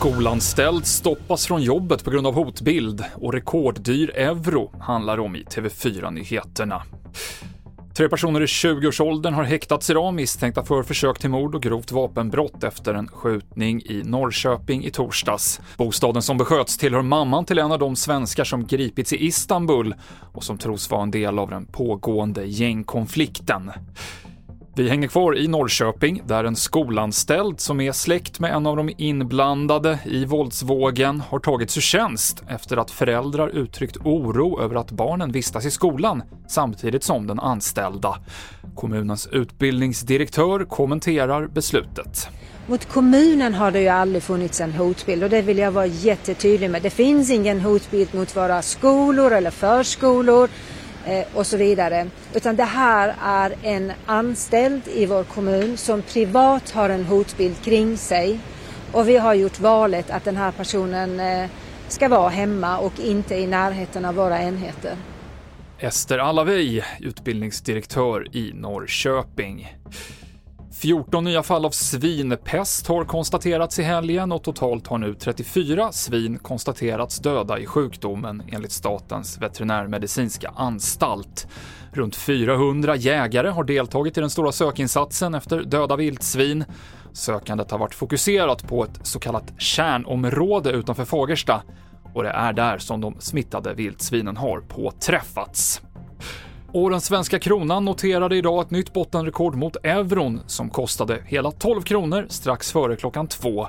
Skolanställd 0.00 0.86
stoppas 0.86 1.46
från 1.46 1.62
jobbet 1.62 2.04
på 2.04 2.10
grund 2.10 2.26
av 2.26 2.34
hotbild 2.34 3.04
och 3.14 3.32
rekorddyr 3.32 4.10
euro 4.10 4.72
handlar 4.80 5.20
om 5.20 5.36
i 5.36 5.42
TV4-nyheterna. 5.42 6.82
Tre 7.94 8.08
personer 8.08 8.40
i 8.40 8.46
20-årsåldern 8.46 9.34
har 9.34 9.44
häktats 9.44 9.90
idag 9.90 10.14
misstänkta 10.14 10.64
för 10.64 10.82
försök 10.82 11.18
till 11.18 11.30
mord 11.30 11.54
och 11.54 11.62
grovt 11.62 11.92
vapenbrott 11.92 12.64
efter 12.64 12.94
en 12.94 13.08
skjutning 13.08 13.82
i 13.82 14.02
Norrköping 14.04 14.84
i 14.84 14.90
torsdags. 14.90 15.60
Bostaden 15.76 16.22
som 16.22 16.38
besköts 16.38 16.78
tillhör 16.78 17.02
mamman 17.02 17.44
till 17.44 17.58
en 17.58 17.72
av 17.72 17.78
de 17.78 17.96
svenskar 17.96 18.44
som 18.44 18.66
gripits 18.66 19.12
i 19.12 19.26
Istanbul 19.26 19.94
och 20.32 20.44
som 20.44 20.58
tros 20.58 20.90
vara 20.90 21.02
en 21.02 21.10
del 21.10 21.38
av 21.38 21.50
den 21.50 21.66
pågående 21.66 22.44
gängkonflikten. 22.44 23.70
Vi 24.80 24.88
hänger 24.88 25.08
kvar 25.08 25.38
i 25.38 25.48
Norrköping 25.48 26.22
där 26.26 26.44
en 26.44 26.56
skolanställd 26.56 27.60
som 27.60 27.80
är 27.80 27.92
släkt 27.92 28.40
med 28.40 28.52
en 28.52 28.66
av 28.66 28.76
de 28.76 28.90
inblandade 28.96 29.98
i 30.04 30.24
våldsvågen 30.24 31.22
har 31.28 31.38
tagits 31.38 31.76
ur 31.76 31.80
tjänst 31.80 32.42
efter 32.48 32.76
att 32.76 32.90
föräldrar 32.90 33.48
uttryckt 33.48 33.96
oro 33.96 34.62
över 34.62 34.76
att 34.76 34.90
barnen 34.90 35.32
vistas 35.32 35.66
i 35.66 35.70
skolan 35.70 36.22
samtidigt 36.48 37.04
som 37.04 37.26
den 37.26 37.40
anställda. 37.40 38.16
Kommunens 38.74 39.26
utbildningsdirektör 39.26 40.64
kommenterar 40.64 41.46
beslutet. 41.46 42.28
Mot 42.66 42.84
kommunen 42.84 43.54
har 43.54 43.70
det 43.70 43.80
ju 43.80 43.88
aldrig 43.88 44.22
funnits 44.22 44.60
en 44.60 44.72
hotbild 44.72 45.24
och 45.24 45.30
det 45.30 45.42
vill 45.42 45.58
jag 45.58 45.70
vara 45.70 45.86
jättetydlig 45.86 46.70
med. 46.70 46.82
Det 46.82 46.90
finns 46.90 47.30
ingen 47.30 47.60
hotbild 47.60 48.14
mot 48.14 48.36
våra 48.36 48.62
skolor 48.62 49.32
eller 49.32 49.50
förskolor 49.50 50.48
Eh, 51.06 51.26
och 51.34 51.46
så 51.46 51.56
vidare. 51.56 52.06
Utan 52.34 52.56
det 52.56 52.64
här 52.64 53.14
är 53.22 53.54
en 53.62 53.92
anställd 54.06 54.82
i 54.88 55.06
vår 55.06 55.24
kommun 55.24 55.76
som 55.76 56.02
privat 56.02 56.70
har 56.70 56.90
en 56.90 57.04
hotbild 57.04 57.62
kring 57.64 57.96
sig. 57.96 58.40
Och 58.92 59.08
vi 59.08 59.16
har 59.16 59.34
gjort 59.34 59.60
valet 59.60 60.10
att 60.10 60.24
den 60.24 60.36
här 60.36 60.52
personen 60.52 61.20
eh, 61.20 61.50
ska 61.88 62.08
vara 62.08 62.28
hemma 62.28 62.78
och 62.78 63.00
inte 63.00 63.34
i 63.34 63.46
närheten 63.46 64.04
av 64.04 64.14
våra 64.14 64.42
enheter. 64.42 64.96
Ester 65.78 66.18
Allavi, 66.18 66.84
utbildningsdirektör 67.00 68.36
i 68.36 68.52
Norrköping. 68.54 69.76
14 70.72 71.24
nya 71.24 71.42
fall 71.42 71.64
av 71.64 71.70
svinpest 71.70 72.86
har 72.86 73.04
konstaterats 73.04 73.78
i 73.78 73.82
helgen 73.82 74.32
och 74.32 74.42
totalt 74.42 74.86
har 74.86 74.98
nu 74.98 75.14
34 75.14 75.92
svin 75.92 76.38
konstaterats 76.38 77.18
döda 77.18 77.58
i 77.58 77.66
sjukdomen 77.66 78.42
enligt 78.52 78.72
Statens 78.72 79.38
veterinärmedicinska 79.38 80.52
anstalt. 80.56 81.48
Runt 81.92 82.16
400 82.16 82.96
jägare 82.96 83.48
har 83.48 83.64
deltagit 83.64 84.18
i 84.18 84.20
den 84.20 84.30
stora 84.30 84.52
sökinsatsen 84.52 85.34
efter 85.34 85.62
döda 85.62 85.96
vildsvin. 85.96 86.64
Sökandet 87.12 87.70
har 87.70 87.78
varit 87.78 87.94
fokuserat 87.94 88.68
på 88.68 88.84
ett 88.84 89.00
så 89.02 89.18
kallat 89.18 89.52
kärnområde 89.58 90.70
utanför 90.70 91.04
Fagersta 91.04 91.62
och 92.14 92.22
det 92.22 92.30
är 92.30 92.52
där 92.52 92.78
som 92.78 93.00
de 93.00 93.16
smittade 93.20 93.74
vildsvinen 93.74 94.36
har 94.36 94.60
påträffats. 94.60 95.82
Och 96.72 96.90
den 96.90 97.00
svenska 97.00 97.38
kronan 97.38 97.84
noterade 97.84 98.36
idag 98.36 98.62
ett 98.62 98.70
nytt 98.70 98.92
bottenrekord 98.92 99.54
mot 99.54 99.76
euron 99.82 100.40
som 100.46 100.70
kostade 100.70 101.22
hela 101.26 101.50
12 101.50 101.82
kronor 101.82 102.26
strax 102.28 102.72
före 102.72 102.96
klockan 102.96 103.26
två. 103.26 103.66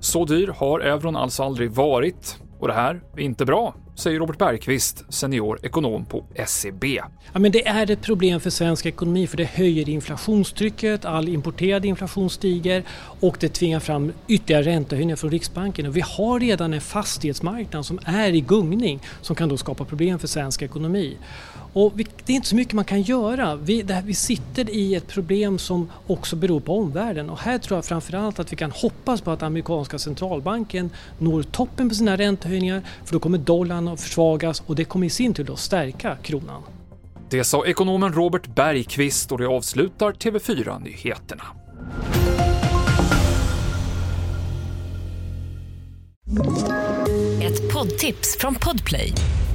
Så 0.00 0.24
dyr 0.24 0.46
har 0.46 0.80
euron 0.80 1.16
alltså 1.16 1.42
aldrig 1.42 1.70
varit. 1.70 2.38
Och 2.58 2.68
det 2.68 2.74
här 2.74 3.00
är 3.16 3.20
inte 3.20 3.44
bra, 3.44 3.74
säger 3.94 4.18
Robert 4.18 4.38
Bergqvist, 4.38 5.04
senior 5.08 5.58
ekonom 5.62 6.04
på 6.04 6.24
SEB. 6.46 6.84
Ja, 7.32 7.38
men 7.38 7.52
det 7.52 7.66
är 7.66 7.90
ett 7.90 8.02
problem 8.02 8.40
för 8.40 8.50
svensk 8.50 8.86
ekonomi 8.86 9.26
för 9.26 9.36
det 9.36 9.44
höjer 9.44 9.88
inflationstrycket, 9.88 11.04
all 11.04 11.28
importerad 11.28 11.84
inflation 11.84 12.30
stiger 12.30 12.82
och 13.20 13.36
det 13.40 13.48
tvingar 13.48 13.80
fram 13.80 14.12
ytterligare 14.28 14.62
räntehöjningar 14.62 15.16
från 15.16 15.30
Riksbanken. 15.30 15.86
Och 15.86 15.96
vi 15.96 16.00
har 16.00 16.40
redan 16.40 16.74
en 16.74 16.80
fastighetsmarknad 16.80 17.86
som 17.86 17.98
är 18.04 18.32
i 18.32 18.40
gungning 18.40 19.00
som 19.20 19.36
kan 19.36 19.48
då 19.48 19.56
skapa 19.56 19.84
problem 19.84 20.18
för 20.18 20.28
svensk 20.28 20.62
ekonomi. 20.62 21.16
Och 21.74 21.92
vi, 21.96 22.06
det 22.24 22.32
är 22.32 22.34
inte 22.34 22.48
så 22.48 22.56
mycket 22.56 22.74
man 22.74 22.84
kan 22.84 23.02
göra. 23.02 23.56
Vi, 23.56 23.84
här, 23.88 24.02
vi 24.02 24.14
sitter 24.14 24.70
i 24.70 24.94
ett 24.94 25.08
problem 25.08 25.58
som 25.58 25.90
också 26.06 26.36
beror 26.36 26.60
på 26.60 26.78
omvärlden 26.78 27.30
och 27.30 27.38
här 27.38 27.58
tror 27.58 27.76
jag 27.76 27.84
framförallt 27.84 28.38
att 28.38 28.52
vi 28.52 28.56
kan 28.56 28.70
hoppas 28.70 29.20
på 29.20 29.30
att 29.30 29.42
amerikanska 29.42 29.98
centralbanken 29.98 30.90
når 31.18 31.42
toppen 31.42 31.88
på 31.88 31.94
sina 31.94 32.16
räntehöjningar 32.16 32.82
för 33.04 33.12
då 33.12 33.20
kommer 33.20 33.38
dollarn 33.38 33.83
att 33.88 34.00
försvagas 34.00 34.62
och 34.66 34.74
det 34.74 34.84
kommer 34.84 35.06
i 35.06 35.10
sin 35.10 35.34
tur 35.34 35.52
att 35.52 35.58
stärka 35.58 36.16
kronan. 36.22 36.62
Det 37.30 37.44
sa 37.44 37.66
ekonomen 37.66 38.12
Robert 38.12 38.46
Bergqvist 38.46 39.32
och 39.32 39.38
det 39.38 39.46
avslutar 39.46 40.12
TV4-nyheterna. 40.12 41.44
Ett 47.42 47.72
poddtips 47.72 48.36
från 48.40 48.54
Podplay. 48.54 49.12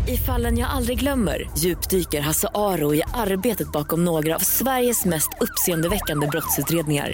I 0.07 0.17
fallen 0.17 0.57
jag 0.57 0.69
aldrig 0.69 0.99
glömmer 0.99 1.49
djupdyker 1.57 2.21
Hasse 2.21 2.47
Aro 2.53 2.95
i 2.95 3.01
arbetet 3.13 3.71
bakom 3.71 4.05
några 4.05 4.35
av 4.35 4.39
Sveriges 4.39 5.05
mest 5.05 5.29
uppseendeväckande 5.39 6.27
brottsutredningar. 6.27 7.13